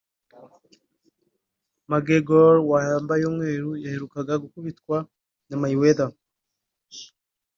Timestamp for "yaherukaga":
3.85-4.33